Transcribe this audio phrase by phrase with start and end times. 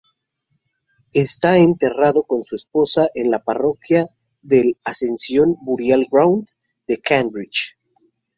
[1.13, 4.09] Está enterrado con su esposa en la Parroquia
[4.41, 6.47] del "Ascension Burial Ground"
[6.87, 7.77] de Cambridge.